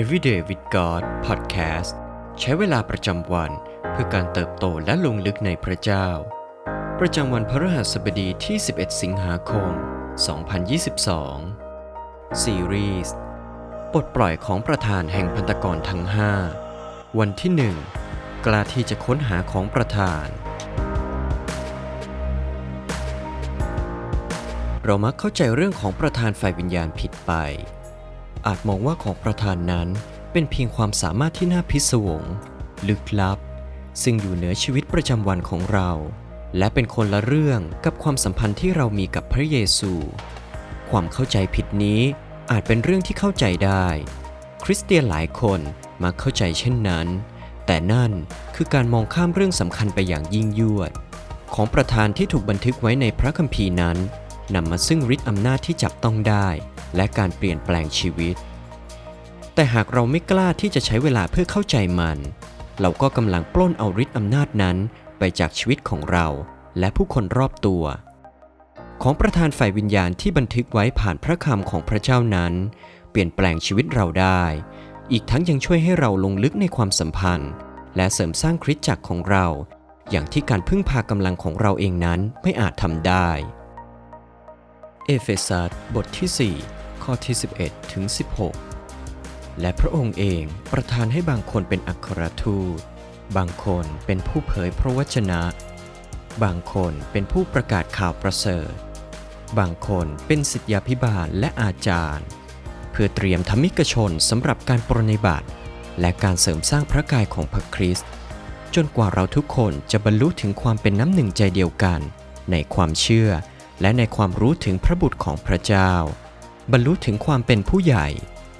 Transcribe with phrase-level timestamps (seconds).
[0.00, 1.92] Everyday with God Podcast
[2.40, 3.50] ใช้เวลาประจำวัน
[3.90, 6.08] เพื่อการเติบโตและลงลึกในพระเจ้า
[7.00, 9.72] ประจำวันพฤหัสบดีที่ 11 สิงหาคม
[11.46, 13.14] 2022 ซีรีส์
[13.92, 16.02] ปลดปล่อยของประธานแห่งพันตกรทั้ง
[16.60, 17.52] 5 วันที่
[18.02, 20.26] 1 กล้าที่จะค้นหาของประธาน
[24.84, 27.32] เรามักเข้าใจเรื่องของประธานฝ่ายวิญญาณผิดไป
[28.46, 29.88] อาจมองว่าของประธานนั้น
[30.32, 32.22] เป็นเพียงความสามารถที่น่าพิศวง
[32.88, 33.38] ลึกลับ
[34.02, 35.90] ซึ่งอยู่เหนือชีวิตประจำวันของเรา
[36.58, 39.92] และเป็นคนละเรื่องกับความสัมพันธ์ที่เรามีกับพระเยซู
[40.90, 42.00] ความเข้าใจผิดนี้
[42.50, 43.86] อาจเป็นเรื่องที่เข้าใจได้
[44.64, 45.60] คริสเตียนหลายคน
[46.02, 47.06] มักเข้าใจเช่นนั้น
[47.66, 48.12] แต่นั่น
[48.54, 50.90] คือการมองข้ามเรื่องสำคัญไปอย่างยิ่งยวด
[51.54, 53.96] ของประธานที่ถูกบันทึกไว้ในพระคัมภีร์นั้น
[54.54, 56.48] นำมาซึ่งฤทธิ์อำนาจที่จับต้องได้
[56.96, 58.36] และการเปลี่ยนแปลงชีวิต
[59.54, 62.18] แต่หากเราไม่กล้าที่จะใช้เวลาเพื่อเข้าใจมัน
[62.80, 64.76] เราก็กำลังปล้นเอาฤทธิ์อำนาจนั้น
[65.18, 66.26] ไปจากชีวิตของเรา
[66.78, 67.84] และผู้คนรอบตัว
[69.02, 72.52] ของประธานฝ่ายวิญญาณที่บันทึกไว้ผ่านพระคำของพระเจ้านั้น
[73.10, 74.42] เปลี่ยนแปลงชีวิตเราได้
[75.12, 77.50] อีกทั้งยังช่วยให้เราลงลึกในความสัมพันธ์
[77.96, 79.46] และเสริมสร้างคริสตจักรของเรา
[80.10, 83.28] อย่างที่การพึ่งพากำลังของเราเองนั้นไม่อาจทำได้
[85.06, 88.04] เอเฟซัสบทที่ 4 ข้อที่ 11 ถึง
[88.82, 92.78] 16 และพระองค์เองประทานให้บางคนเป็นอัครทูต
[93.36, 95.42] บางคนเป็นผู้เผยพระวจนะ
[96.44, 98.72] บางคนเป็นผู้ประกาศข่าวประเสริฐ
[99.58, 102.26] บางคนเป็นศิษยาภิบาลและอาจารย์
[102.90, 105.48] เพื่อเตรียมธรรมิกชนสำหรับการปรนิบัติ
[106.00, 108.08] และการเสริมสร้างพระกายของพระคริสต์
[108.74, 112.00] จนกว่าเราทุกคนจะบรรลุถึงความเป็นน้ำหนึ่งใจเดียวกัน
[112.50, 113.30] ในความเชื่อ
[113.80, 115.92] และในความรู้ถึงพระบุตรของพระเจ้า
[116.72, 118.08] บรรลุถึงความเป็นผู้ใหญ่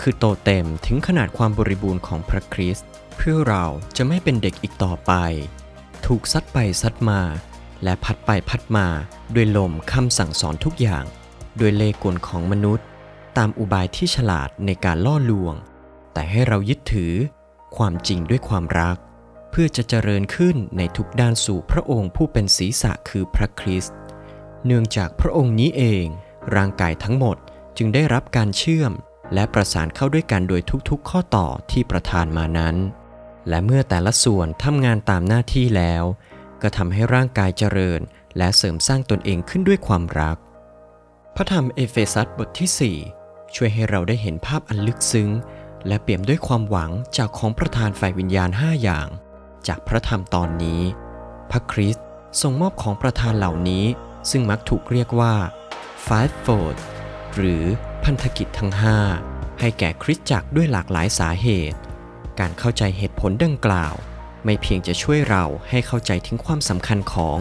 [0.00, 2.86] คือโตเต็มถึงขนาดความบริบูรณ์ของพระคริสต์
[3.16, 3.64] เพื่อเรา
[3.96, 5.12] จะไม่เป็นเด็กอีกต่อไป
[6.06, 7.20] ถูกซัดไปซัดมา
[7.84, 8.86] และพัดไปพัดมา
[9.34, 11.04] ด้วยลมคำสั่งสอนทุกอย่าง
[11.56, 12.86] โดยเล่ห์กลของมนุษย์
[13.36, 15.54] ตามอุบายที่ฉลาดในการล่อลวง
[16.12, 17.12] แต่ให้เรายึดถือ
[17.76, 18.96] ความจริงด้วยความรัก
[19.50, 23.96] เพื่อจะเจริญขึ้นในทุกด้านสู่พระองค์ผู้เป็นศีรษะคือพระคริสต์
[24.66, 26.06] เนื่องจากพระองค์นี้เอง
[26.56, 27.36] ร่างกายทั้งหมด
[27.76, 28.92] จึงได้รับการเชื่อม
[29.34, 32.76] และประสานเข้าด้วยกันโดยทุกๆ ข้อต่อที่ประทานมานั้น
[33.48, 36.04] และเมื่อแต่ละส่วนทำงานตามหน้าที่แล้ว
[36.62, 38.00] ก็ทำให้ร่างกายเจริญ
[38.36, 40.36] และเสริมสร้างตนเองขึ้นด้วยความรัก
[41.34, 45.30] พระธรรมเอเฟซัสบทที่ 4 ช่วยให้เราได้เห็นภาพอันลึกซึ้ง
[45.86, 49.06] และเปี่ยมด้วยความหวังจากของประทานฝ่ายวิญญาณ 5 อย่าง
[49.68, 50.82] จากพระธรรมตอนนี้
[51.50, 52.04] พระคริสต์
[52.40, 53.84] ทรงมอบของประทานเหล่านี้
[54.30, 55.34] ซึ่งมักถูกเรียกว่า
[56.06, 56.76] fivefold
[57.34, 57.64] หรือ
[58.04, 58.72] พันธกิจทั้ง
[59.16, 61.78] 5 ให้แก่คริสตจักรด้วยหลากหลายสาเหตุ
[62.40, 63.94] การเข้าใจเหตุผลดังกล่าว
[64.44, 67.38] ไม่เพียงจะช่วยเราให้เข้าใจถึงความสำคัญของ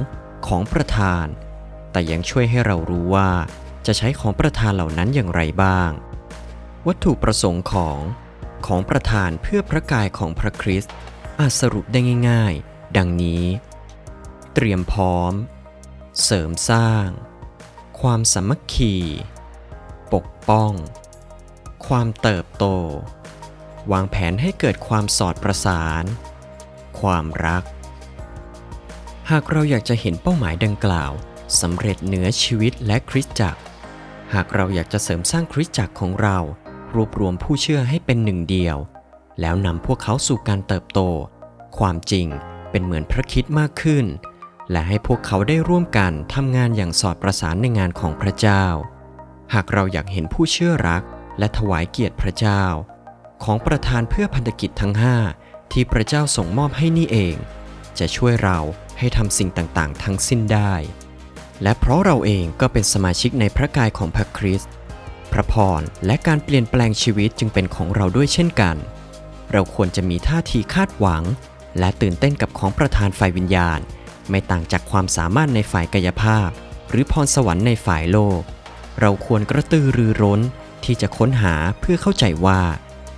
[0.48, 1.26] ของประธาน
[1.92, 3.30] แต่ยังช่วยให้เรารู้ว่า
[3.86, 5.92] จะใช้ของประธานเหล่านั้นอย่างไรบ้าง
[6.88, 8.00] วัตถุประสงค์ของ
[8.68, 10.94] ของประธานเพื่อพระกายของพระคริสต์
[11.40, 13.44] อาจสรุปได้ง่าย ๆ ดังนี้
[14.54, 15.34] เตรียมพร้อม
[16.24, 17.07] เสริมสร้าง
[18.02, 18.96] ความสามัคคี
[20.13, 20.72] ปกป้อง
[21.88, 22.66] ความเติบโต
[23.91, 26.03] วางแผนให้เกิดความสอดประสาน
[27.00, 27.63] ความรัก
[29.30, 31.12] หากเราอยากจะเห็นเป้าหมายดังกล่าว
[31.62, 33.62] สำเร็จเหนือชีวิตและคริสตจักร
[34.34, 36.38] หากเราอยากจะเสริมสร้างคริสตจักรของเรา
[36.96, 38.78] รวบรวมผู้เชื่อให้เป็นหนึ่งเดียว
[39.41, 41.00] แล้วนำพวกเขาสู่การเติบโต
[41.78, 42.28] ความจริง
[42.72, 44.06] เป็นเหมือนพระคิดมากขึ้น
[44.72, 48.66] และให้พวกเขาได้ร่วมกันทำงานอย่างสอดประสานในงานของพระเจ้า
[49.53, 51.03] หากเราอยากเห็นผู้เชื่อรัก
[51.40, 52.63] และถวายเกียรติพระเจ้า
[53.44, 54.94] ของประธานเพื่อพันธกิจทั้ง
[55.34, 57.35] 5 ที่พระเจ้าส่งมอบให้นี่เอง
[58.00, 58.59] จะช่วยเรา
[59.00, 60.74] ให้ทำสิ่งต่างๆ ทั้งสิ้นได้
[61.63, 64.72] และเพราะเราเองก็เป็นสมาชิกในพระกายของพระคริสต์
[65.31, 68.75] พระพรและการเปลี่ยนแปลงชีวิตจึงเป็นของเราด้วยเช่นกัน
[69.51, 71.24] เราควรจะมีท่าทีคาดหวัง
[71.80, 73.80] และตื่นเต้นกับของประธานฝ่ายวิญญาณ
[74.30, 76.50] ไม่ต่างจากความสามารถในฝ่ายกายภาพ
[76.90, 78.42] หรือพรสวรรค์ในฝ่ายโลก
[79.00, 80.42] เราควรกระตือรือร้น
[80.84, 82.62] ที่จะค้นหาเพื่อเข้าใจว่า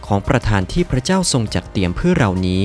[0.07, 2.61] ของประธานที่พระเจ้าทรงจัดเตรียมเพื่อเรานี้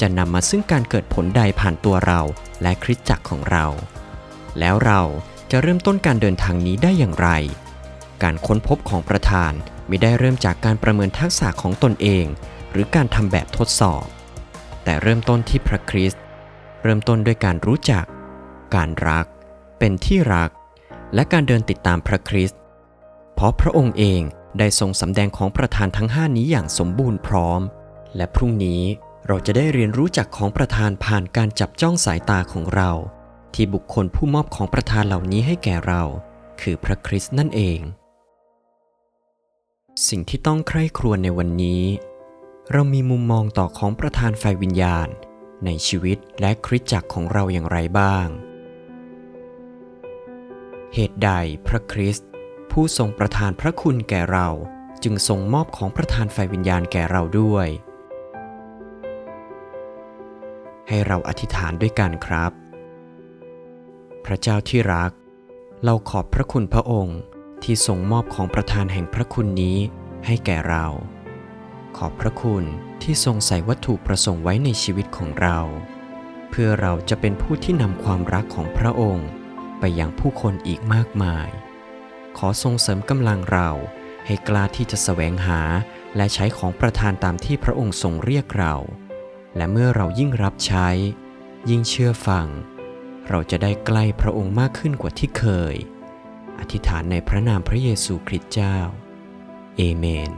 [0.00, 2.20] จะนำมาซึ่งการเกิดผลใดผ่านตัวเรา
[2.62, 3.66] และคริสตจักรของเรา
[4.58, 5.00] แล้วเรา
[5.50, 7.28] จะเริ่มต้นการเดินทางนี้ได้อย่างไร
[8.22, 9.52] การค้นพบของประธาน
[9.88, 12.24] ไม่ได้เริ่มจากการประเมินทักษะของตนเอง
[12.70, 14.04] หรือการทำแบบทดสอบ
[14.84, 16.22] แต่เริ่มต้นที่พระคริสต์
[16.84, 18.04] เริ่มต้นด้วยการรู้จัก
[18.74, 19.26] การรัก
[19.78, 20.50] เป็นที่รัก
[21.14, 22.60] และการเดินติดตามพระคริสต์
[23.34, 24.20] เพราะพระองค์เอง
[24.58, 27.60] ได้ทรงสำแดงของประธานทั้ง5นี้อย่างสมบูรณ์พร้อม
[28.16, 28.82] และพรุ่งนี้
[29.26, 32.90] เราจะได้เรียนรู้จักของประธานผ่านการจับจ้องสายตาของเรา
[33.54, 36.02] ที่บุคคลผู้มอบของประธานเหล่านี้ให้แก่เรา
[36.60, 37.80] คือพระคริสต์นั่นเอง
[40.08, 41.82] สิ่งที่ต้องใคร่ครวญในวันนี้
[42.72, 45.08] เรามีมุมมองต่อของประธานฝ่ายวิญญาณ
[45.64, 48.26] ในชีวิตและคริสตจักรของเราอย่างไรบ้าง
[50.94, 51.30] เหตุใด
[51.66, 52.28] พระคริสต์
[52.70, 54.48] ผู้ทรงประทานพระคุณแก่เรา
[55.02, 57.68] จึงทรงมอบของประทานไฟวิญญาณแก่เราด้วย
[60.88, 62.52] ให้เราอธิษฐานด้วยกันครับ
[64.24, 65.10] พระเจ้าที่รัก
[65.84, 67.18] เราขอบพระคุณพระองค์
[67.62, 69.76] ที่ทรงมอบของประทานแห่งพระคุณนี้
[70.26, 70.86] ให้แก่เรา
[71.96, 72.64] ขอบพระคุณ
[73.02, 75.58] ที่ทรงใส่วัตถุประสงค์ไว้ในชีวิตของเรา
[76.50, 79.28] เพื่อเราจะเป็นผู้ที่นำความรักของพระองค์
[79.78, 81.48] ไปยังผู้คนอีกมากมาย
[82.36, 83.70] ขอทรงเสริมกำลังเรา
[84.26, 85.60] ให้กล้าที่จะแสวงหา
[86.16, 88.74] และใช้ของประทานตามที่พระองค์ทรงเรียกเรา
[89.56, 90.88] และเมื่อเรายิ่งรับใช้
[91.70, 92.46] ยิ่งเชื่อฟัง
[93.28, 95.74] เราจะได้ใกล้พระองค์มากขึ้นกว่าที่เคย
[96.60, 98.78] อธิษฐานในพระนามพระเยซูคริสต์เจ้า
[99.76, 100.32] เอเมน